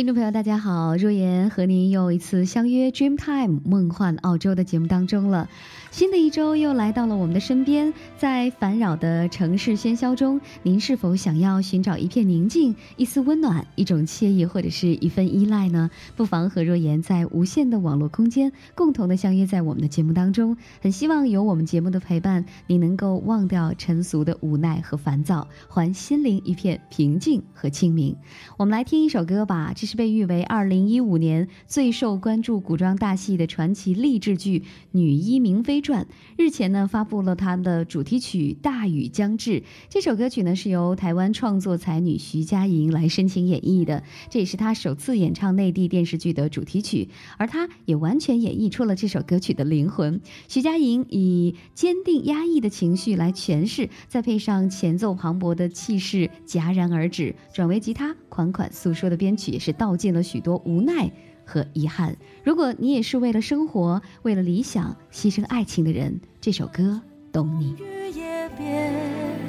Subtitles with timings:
[0.00, 5.46] 听众朋友，大家好，若言和您又一次相约《Dream Time 梦幻澳洲》的节目当中了。
[5.90, 15.90] 新的一周又来到了我们的身边，在烦扰的城市喧嚣中，您是否想要寻找一片宁静、一丝温暖、一种惬意，或者是一份依赖呢？
[16.16, 20.56] 不妨和若言在无限的网络空间共同的相约在我们的节目当中。
[20.80, 28.16] 很希望有我们节目的陪伴，你能够忘掉尘俗的无奈和烦躁，还心灵一片平静和清明。
[28.56, 29.74] 我们来听一首歌吧。
[29.76, 34.60] 这是被誉为二零一五年最受关注古装大戏的传奇励志剧
[34.92, 36.04] 《女医明妃传》。
[36.36, 39.60] 日前呢，发布了它的主题曲《大雨将至》。
[39.88, 50.20] 这首歌曲呢，是由台湾创作才女徐佳莹来深情演绎的，这也是她首次演唱内地电视剧的主题曲，而她也完全演绎出了这首歌曲的灵魂。
[50.46, 59.74] 徐佳莹以坚定压抑的情绪来诠释，再配上前奏磅礴的气势戛然而止，转为吉他款款诉说的编曲，也是。
[59.80, 61.10] 道尽了许多无奈
[61.46, 62.14] 和遗憾。
[62.44, 67.00] 如果你也是为了生活、为了理想牺牲爱情的人，这首歌
[67.32, 67.74] 懂你。
[67.78, 68.92] 日夜别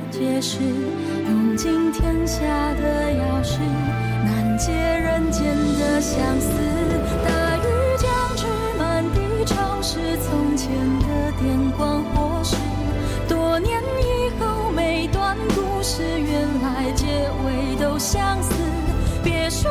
[0.09, 0.59] 解释
[1.27, 2.39] 用尽天下
[2.75, 3.59] 的钥匙，
[4.23, 5.43] 难解人间
[5.77, 6.49] 的相思。
[7.25, 7.67] 大雨
[7.99, 8.45] 将至，
[8.79, 12.55] 满地潮湿，从前的电光火石，
[13.27, 17.05] 多年以后，每段故事原来结
[17.45, 18.53] 尾都相似。
[19.25, 19.69] 别说。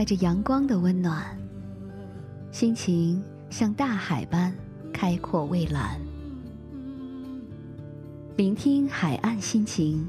[0.00, 1.22] 带着阳光的温暖，
[2.50, 4.50] 心情像大海般
[4.94, 6.00] 开阔蔚蓝。
[8.34, 10.08] 聆听海岸心情，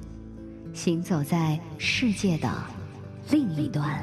[0.71, 2.49] 行走在世界的
[3.31, 4.01] 另一端。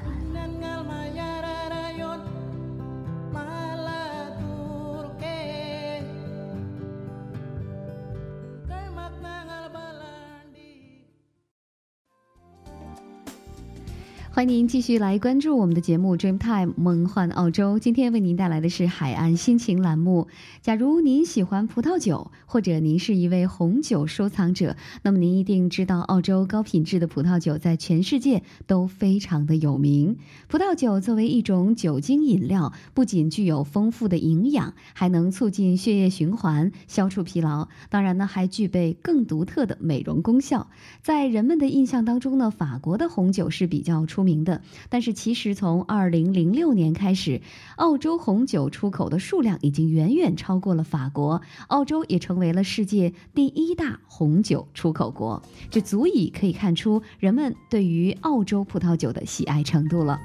[14.38, 17.75] 欢迎您继续来关注我们的节目《Dreamtime 梦幻澳洲》。
[17.81, 20.29] 今天为您带来的是海岸心情栏目。
[20.62, 30.19] 假如您喜欢葡萄酒，或者您是一位红酒收藏者，那么您一定知道，澳洲高品质的葡萄酒在全世界都非常的有名。
[30.46, 37.67] 葡萄酒作为一种酒精饮料，不仅具有丰富的营养，还能促进血液循环、消除疲劳。
[37.91, 40.69] 当然呢，还具备更独特的美容功效。
[41.02, 44.39] 在人们的印象当中呢，法国的红酒是比较出名。
[44.45, 47.43] 的，但是其实从二零零六年开始，
[47.77, 60.19] 澳洲红酒出口的数量已经远远超过了法国，澳洲也成为了世界第一大红酒出口国，这足以可以看出人们对于澳洲葡萄酒的喜爱程度了。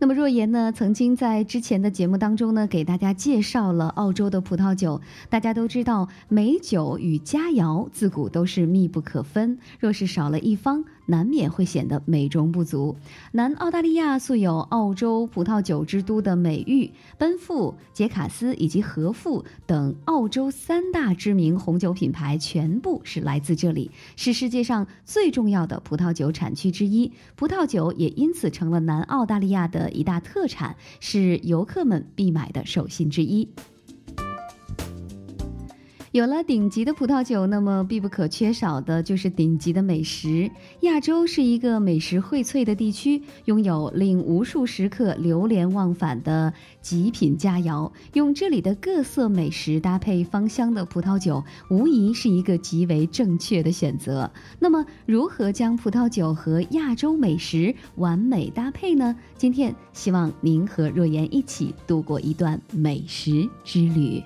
[0.00, 5.00] 那么若言呢，曾经在之前的节目当中呢，给大家介绍了澳洲的葡萄酒。
[5.28, 12.96] 大家都知道，美酒与佳肴自古都是密不可分，若是少了一方，难免会显得美中不足。
[13.32, 27.12] 南澳大利亚素有“澳洲葡萄酒之都”的美誉，奔富、杰卡斯以及和富等澳洲三大知名红酒品牌全部是来自这里，是世界上最重要的葡萄酒产区之一。
[27.34, 29.88] 葡萄酒也因此成了南澳大利亚的。
[29.88, 33.48] 一大特产是游客们必买的手信之一。
[36.12, 40.50] 有了顶级的葡萄酒，那么必不可缺少的就是顶级的美食。
[40.80, 47.92] 亚洲是一个美食荟萃的地区，拥有令无数食客流连忘返的极品佳肴。
[48.14, 54.30] 用这里的各色美食搭配芳香的葡萄酒，无疑是一个极为正确的选择。
[54.58, 59.14] 那么，如何将葡萄酒和亚洲美食完美搭配呢？
[59.36, 64.22] 今天希望您和若言一起度过一段美食之旅。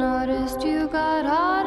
[0.00, 1.59] noticed you got hot.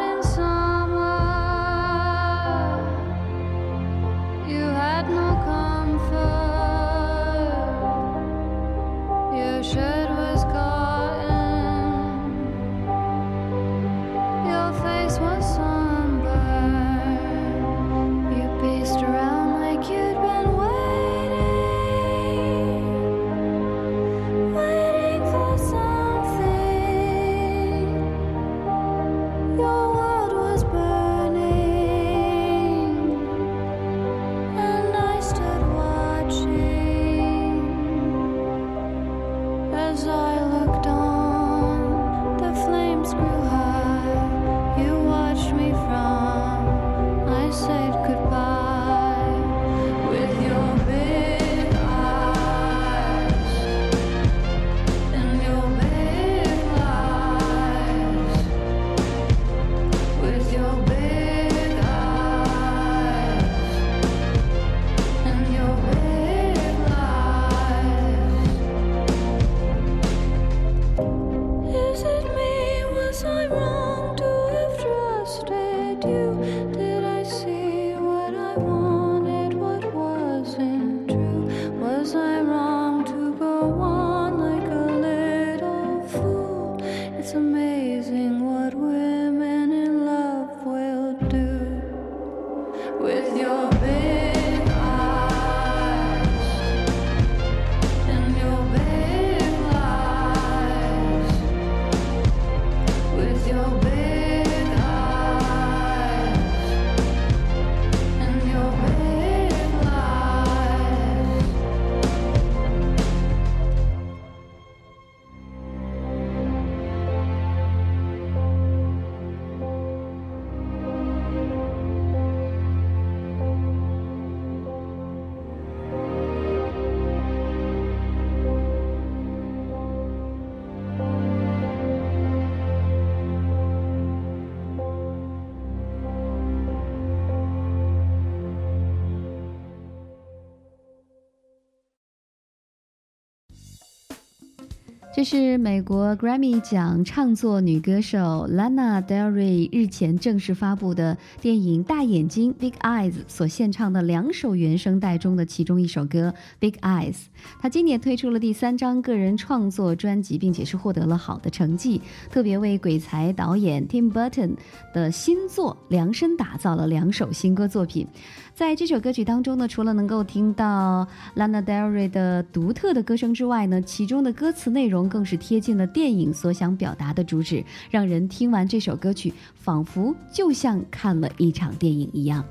[145.15, 157.13] 这是美国 Grammy 奖唱作女歌手 Lana Del Rey 日前正式发布的电影《大眼睛》（Big Eyes） 所献唱的两首原声带中的其中一首歌《Big Eyes》。
[157.59, 162.01] 她今年推出了第三张个人创作专辑，并且是获得了好的成绩，
[162.31, 164.55] 特别为鬼才导演 Tim Burton
[164.95, 168.07] 的新作量身打造了两首新歌作品。
[168.55, 182.45] 在这首歌曲当中呢，除了能够听到 Lana Del Rey 的独特的歌声之外呢，其中的歌词内容更是贴近了电影所想表达的主旨，让人听完这首歌曲，仿佛就像看了一场电影一样。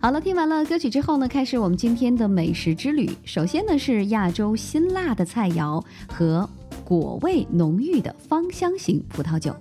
[0.00, 3.10] 好了，听完了歌曲之后呢，开始我们今天的美食之旅。
[3.24, 6.48] 首先呢是亚洲辛辣的菜肴和
[6.84, 9.52] 果味浓郁的芳香型葡萄酒。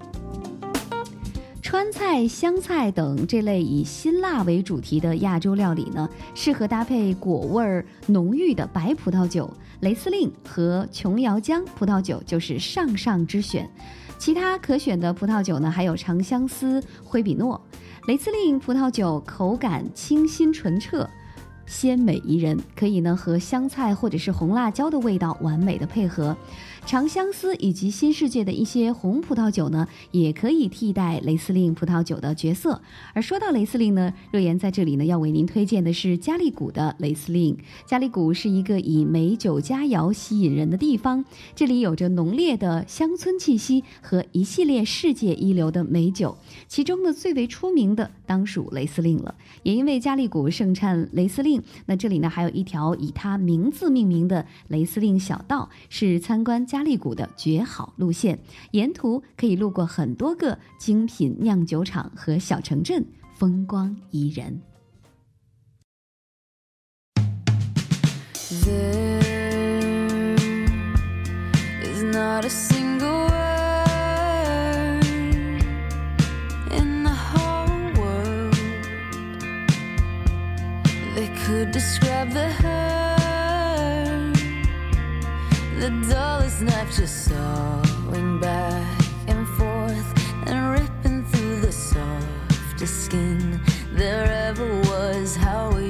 [1.71, 9.49] 川菜、湘菜等这类以辛辣为主题的亚洲料理呢，适合搭配果味儿浓郁的白葡萄酒，
[9.79, 13.69] 雷司令和琼瑶浆葡萄酒就是上上之选。
[14.17, 17.61] 其他可选的葡萄酒呢，还有长相思、灰比诺。
[18.05, 21.09] 雷司令葡萄酒口感清新纯澈。
[21.71, 26.35] 鲜美宜人，可以呢和香菜或者是红辣椒的味道完美的配合。
[26.85, 32.81] 长相思以及新世界的一些红葡萄酒呢，也可以替代雷司令葡萄酒的角色。
[33.13, 37.57] 而说到雷司令呢，若言在这里呢要为您推荐的是加利谷的雷司令。
[37.85, 41.23] 加利谷是一个以美酒佳肴吸引人的地方，
[41.55, 46.35] 这里有着浓烈的乡村气息和一系列世界一流的美酒，
[46.67, 49.35] 其中呢最为出名的当属雷司令了。
[49.63, 51.61] 也因为加利谷盛产雷司令。
[51.86, 58.39] 那这里呢，还有一条以他名字命名的雷司令小道，是参观加利谷的绝好路线。
[58.72, 64.62] 沿途可以路过很多个精品酿酒厂和小城镇，风光宜人
[72.41, 72.90] the。
[81.63, 84.34] Could describe the hurt.
[85.80, 90.10] The dullest knife just sawing back and forth
[90.48, 93.62] and ripping through the softest skin
[93.94, 95.36] there ever was.
[95.36, 95.82] How are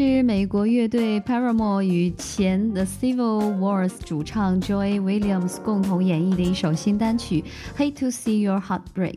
[0.00, 7.42] 是美国乐队 Paramore 与前 The Civil Wars 主唱 Joy Williams 共同演绎的一首新单曲
[7.76, 9.16] 《Hate to See Your Heart Break》。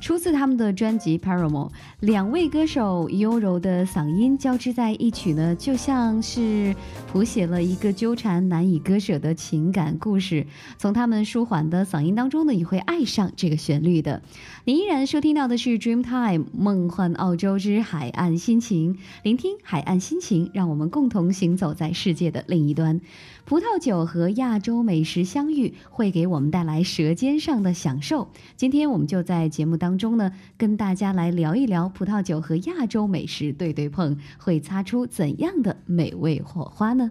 [0.00, 1.68] 出自他们的专辑《Paramore》，
[2.00, 6.74] 两位歌手优柔的嗓音交织在一起呢，就像是
[7.10, 10.46] 谱写了一个纠缠难以割舍的情感故事。
[10.78, 14.22] 从他们舒缓的嗓音当中呢，你会爱上这个旋律的。
[14.64, 23.00] 你依然收听到的是《Dreamtime 梦幻澳洲之海岸心情》，聆听海岸心情，让我们共同行走在世界的另一端。
[23.48, 28.28] 葡萄酒和亚洲美食相遇，会给我们带来舌尖上的享受。
[28.58, 37.10] 今天我们就在节目当中呢，跟大家来聊一聊葡萄酒和亚洲美食对对碰，会擦出怎样的美味火花呢？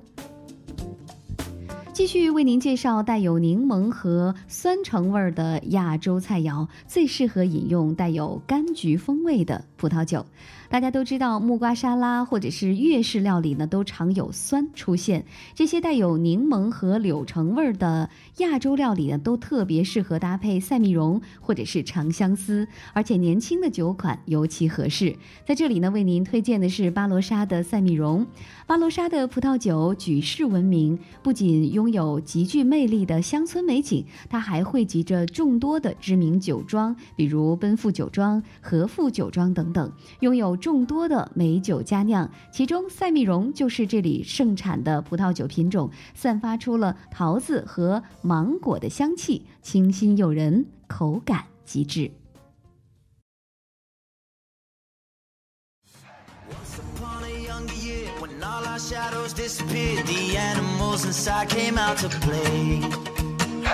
[1.92, 10.24] 继续为您介绍带有柠檬和酸橙味儿的亚洲菜肴，最适合饮用带有柑橘风味的葡萄酒。
[10.70, 15.26] 大家都知道，木瓜沙拉或者是粤式料理呢，都常有酸出现。
[15.56, 25.16] 这些带有柠檬和柳橙味儿的亚洲料理呢，都特别适合搭配赛蜜蓉或者是长相思，而且年轻的酒款尤其合适。
[25.46, 28.28] 在这里呢，为您推荐的是巴罗沙的赛蜜蓉。
[28.68, 40.57] 巴罗沙的葡萄酒举世闻名，不仅拥有极具魅力的乡村美景，它还汇集着众多的知名酒庄，比如奔富酒庄、和富酒庄等等，拥有。
[40.58, 52.12] 众多的美酒佳酿，其中赛蜜蓉就是这里盛产的葡萄酒品种，散发出了桃子和芒果的香气，清新诱人，口感极致。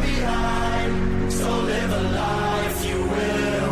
[0.00, 1.32] behind.
[1.32, 3.71] So live a life you will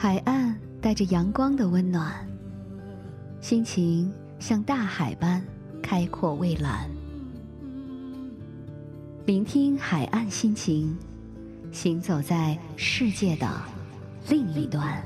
[0.00, 2.24] 海岸带着阳光的温暖，
[3.40, 4.08] 心情
[4.38, 5.44] 像大海般
[5.82, 6.88] 开阔蔚蓝。
[9.26, 10.96] 聆听海岸心情，
[11.72, 13.50] 行走在世界的
[14.28, 15.02] 另一端。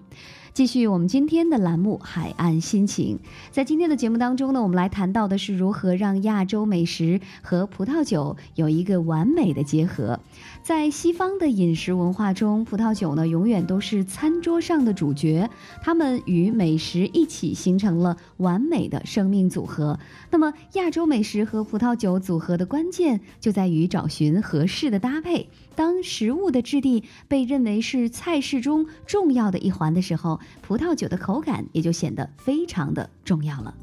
[0.60, 3.16] 继续我们今天的栏目《海岸心情》。
[3.50, 10.20] 在今天的节目当中呢，我们来谈到的是如何让亚洲美食和葡萄酒有一个完美的结合。
[10.62, 15.50] 在西方的饮食文化中，葡萄酒呢永远都是餐桌上的主角，
[15.82, 19.98] 它们与美食一起形成了完美的生命组合。
[20.30, 25.48] 那么，亚洲美食和葡萄酒组合的关键就在于找寻合适的搭配。
[25.80, 33.74] 当食物的质地被认为是菜式中重要的一环的时候，葡萄酒的口感也就显得非常的重要了。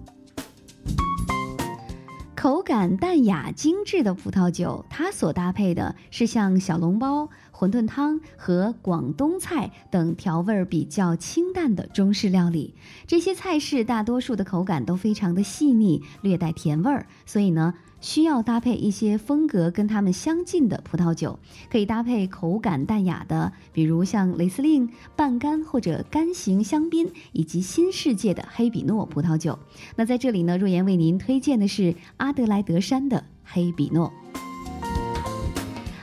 [2.35, 12.75] 口感淡雅精致的葡萄酒，它所搭配的是像小笼包、馄饨汤和广东菜等调味儿比较清淡的中式料理。
[13.07, 17.73] 这些菜式大多数的口感都非常的细腻，略带甜味儿，所以呢。
[18.01, 21.39] 需要搭配一些风格跟它们相近的葡萄酒，
[21.71, 29.59] 可以搭配口感淡雅的，比如像雷司令、半干或者干型香槟，以及新世界的黑比诺葡萄酒。
[29.97, 34.13] 那在这里呢，若言为您推荐的是阿德莱德山的黑比诺。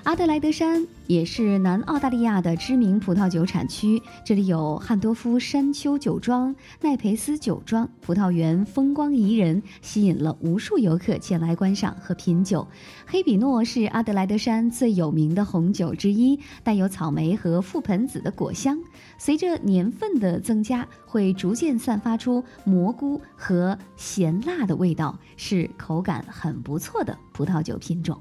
[0.04, 12.68] 阿德莱德山也是南澳大利亚的知名葡萄酒产区，这里有汉多夫山丘酒庄、奈培斯酒庄，葡萄园风光宜人，吸引了无数游客前来观赏和品酒。
[13.06, 18.78] 黑比诺是阿德莱德山最有名的红酒之一，带有草莓和覆盆子的果香，
[19.18, 28.20] 随着年份的增加，会逐渐散发出蘑菇和咸辣的味道，是口感很不错的葡萄酒品种。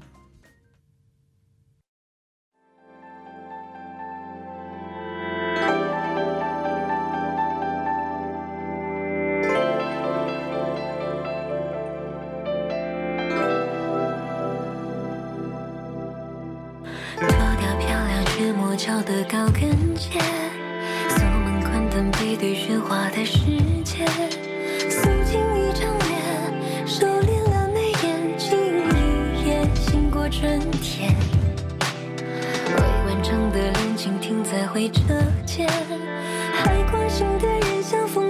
[18.83, 20.19] 桥的高跟鞋，
[21.07, 23.39] 锁门宽灯背对喧哗的世
[23.85, 24.05] 界，
[24.89, 31.15] 素净一张脸，收敛了眉眼，静一夜，醒过春天。
[32.75, 35.01] 未完成的恋情停在回车
[35.45, 35.65] 键，
[36.51, 38.22] 还关心的人像风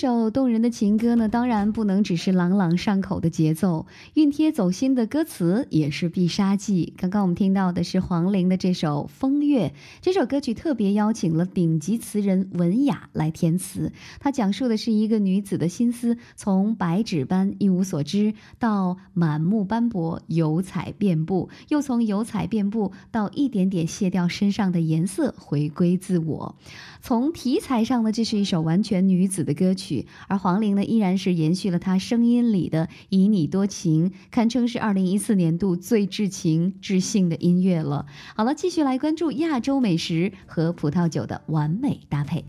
[0.00, 3.84] 首动人的情歌呢，当然不能只是朗朗上口的节奏，
[4.14, 6.94] 熨贴走心的歌词也是必杀技。
[6.96, 9.68] 刚刚我们听到的是黄龄的这首《风月》，
[10.00, 13.92] 这首歌曲特别邀请了顶级词人文雅来填词。
[14.20, 26.56] 它讲述的是一个女子的心思，从白纸般一无所知，到满目斑驳、油彩遍布，又从油彩遍布到一点点卸掉身上的颜色，回归自我。
[27.02, 29.89] 从题材上呢，这是一首完全女子的歌曲，
[30.28, 38.06] 而黄龄呢，依然是延续了她声音里的以你多情，堪称是二零一四年度最至情至性的音乐了。
[38.34, 42.44] 好了，继续来关注亚洲美食和葡萄酒的完美搭配。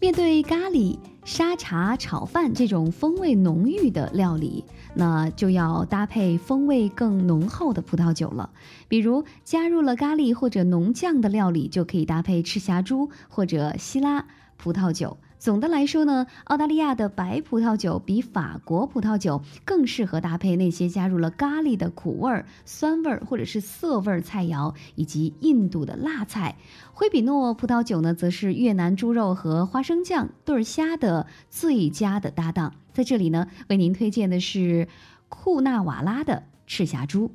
[0.00, 0.98] 面对咖喱。
[1.26, 4.62] 沙茶炒饭这种风味浓郁的料理，
[4.94, 8.50] 那就要搭配风味更浓厚的葡萄酒了。
[8.88, 14.24] 比如加入了咖喱或者浓酱的料理，就可以搭配赤霞珠或者希拉
[14.56, 15.16] 葡萄酒。
[15.44, 26.56] 总的来说呢，澳大利亚的白葡萄酒比法国葡萄酒更适合搭配那些加入了咖喱的苦味儿、酸味儿或者是涩味儿菜肴，以及印度的辣菜。
[26.94, 32.72] 灰比诺葡萄酒呢，则是越南猪肉和花生酱炖虾的最佳的搭档。
[32.94, 34.88] 在这里呢，为您推荐的是
[35.28, 37.30] 库纳瓦拉的赤霞珠。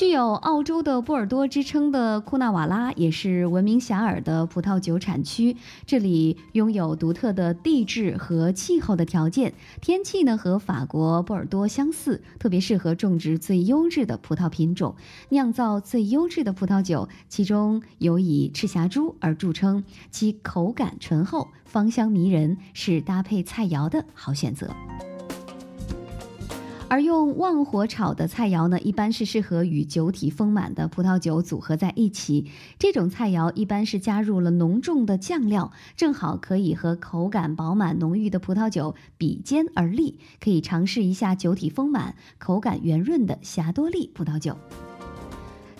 [0.00, 5.58] 具有澳洲的波尔多之称的库纳瓦拉，也是闻名遐迩的葡萄酒产区。
[5.84, 14.96] 这里拥有独特的地质和气候的条件，天气呢和法国波尔多相似，特别适合种植最优质的葡萄品种，
[15.28, 17.06] 酿造最优质的葡萄酒。
[17.28, 24.74] 其中尤以赤霞珠而著称，其口感醇厚，芳香迷人，是搭配菜肴的好选择。
[26.90, 32.50] 而用旺火炒的菜肴呢，一般是适合与酒体丰满的葡萄酒组合在一起。
[32.80, 40.18] 这种菜肴一般是加入了浓重的酱料，正好可以和口感饱满浓郁的葡萄酒比肩而立。
[40.40, 44.56] 可以尝试一下酒体丰满、口感圆润的霞多丽葡萄酒。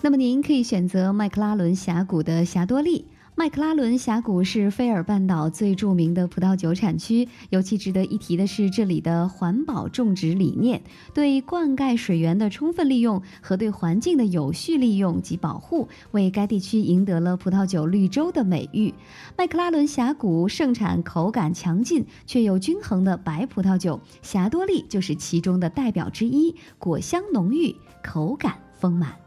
[0.01, 3.05] 那么您可以选择麦克拉伦峡谷的霞多丽。
[3.41, 18.93] 麦克拉伦峡谷是菲尔半岛最著名的葡萄酒产区，尤其值得一提的是这里的环保种植理念，对灌溉水源的充分利用和对环境的有序利用及保护，为该地区赢得了葡萄酒绿洲的美誉。
[19.35, 29.20] 麦克拉伦峡谷盛产口感强劲却又均衡的白葡萄酒，霞多丽就是其中的代表之一，果香浓郁，口感丰满。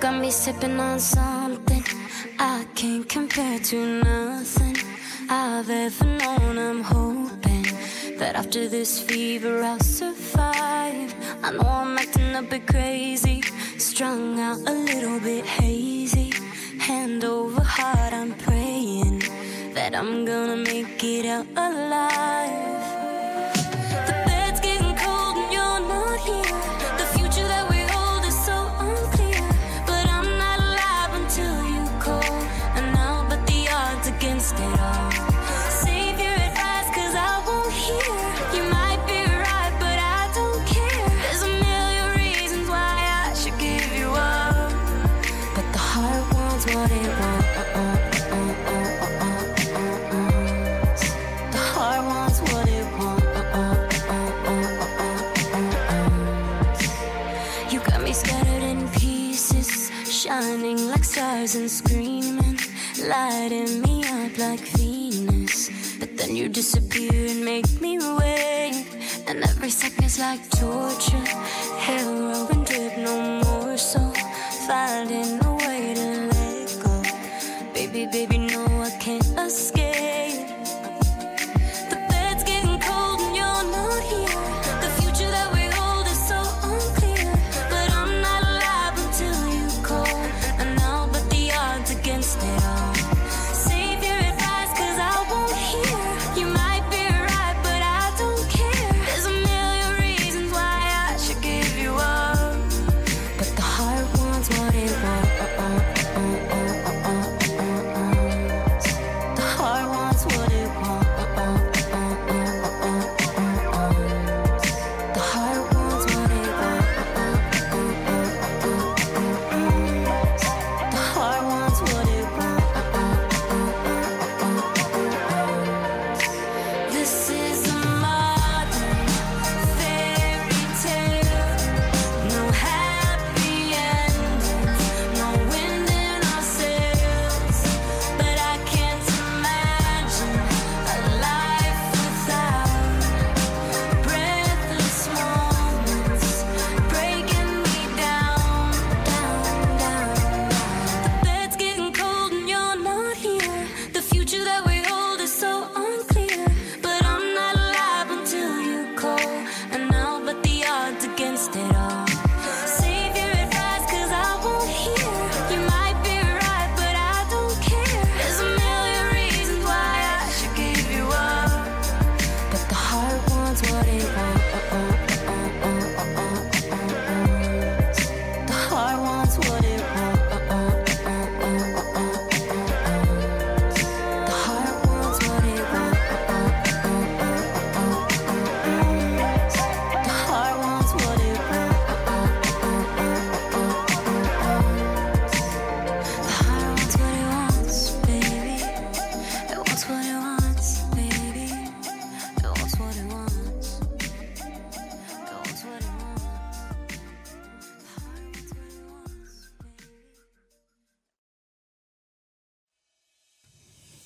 [0.00, 1.84] Got me sipping on something
[2.38, 4.76] I can't compare to nothing
[5.28, 6.56] I've ever known.
[6.58, 7.66] I'm hoping
[8.16, 11.14] that after this fever I'll survive.
[11.42, 13.42] I know I'm acting a bit crazy,
[13.76, 16.32] strung out a little bit hazy.
[16.78, 19.18] Hand over heart, I'm praying
[19.74, 22.89] that I'm gonna make it out alive.
[63.10, 65.68] Lighting me up like Venus.
[65.98, 68.86] But then you disappear and make me wait,
[69.26, 71.26] and every second's like torture.
[71.86, 74.12] Heroin drip, no more so,
[74.68, 77.02] finding a way to let go.
[77.74, 78.38] Baby, baby,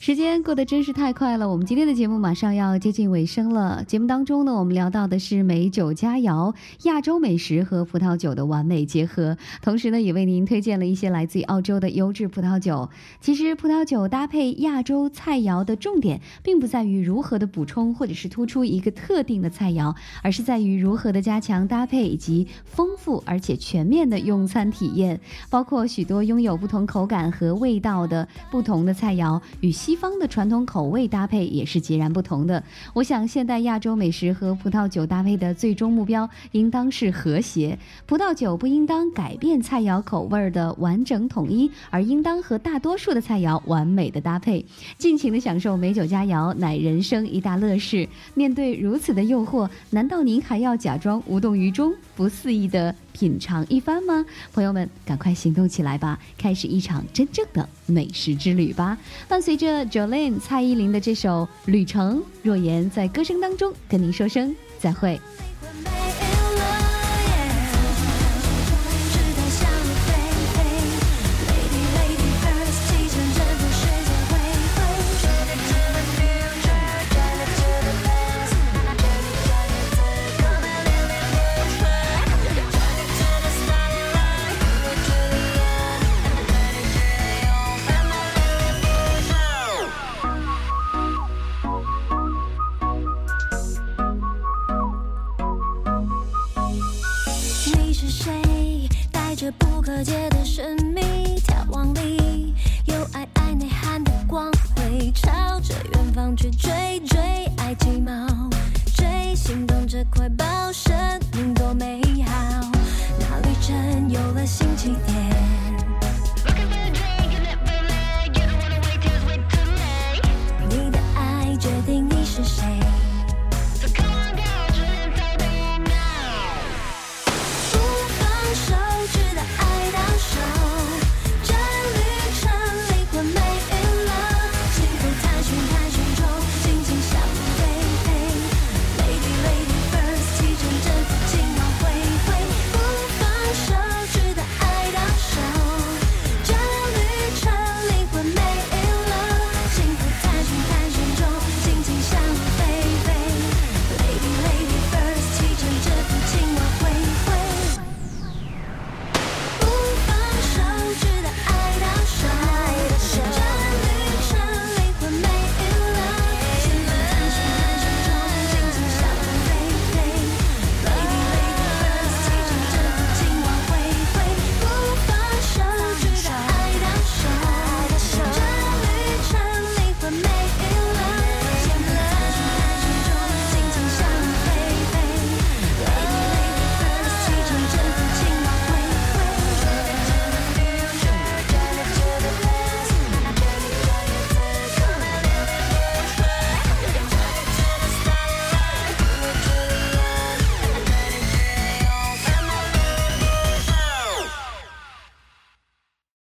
[0.05, 3.83] 时间过得真是太快了，我们今天的节目马上要接近尾声了。
[3.85, 12.91] 节目当中呢，我们聊到的是美酒佳肴、亚洲美食和葡萄酒的完美结合，同时呢，也为您推荐了一些来自于澳洲的优质葡萄酒。
[13.23, 29.94] 其实，葡萄酒搭配亚洲菜肴的重点，并不在于如何的补充或者是突出一个特定的菜肴，而是在于如何的加强搭配以及丰富而且全面的用餐体验，包括许多拥有不同口感和味道的不同的菜肴与西。
[29.95, 32.61] 西方的传统口味搭配也是截然不同的。
[32.95, 37.79] 我想，现代亚洲美食和葡萄酒搭配的最终目标应当是和谐。
[38.05, 44.67] 葡萄酒不应当改变菜肴口味的完整统一，而应当和大多数的菜肴完美的搭配。
[44.99, 48.09] 尽情的享受美酒佳肴，乃人生一大乐事。
[48.35, 52.93] 面对如此的诱惑，难道您还要假装无动于衷，不肆意的？
[53.15, 54.27] 品尝一番吗？
[54.53, 58.99] 朋友们，赶快行动起来吧，开始一场真正的美食之旅吧！
[59.29, 65.19] 伴随着 Jolin 蔡依林的这首《旅程》，若言在歌声当中跟您说声再会。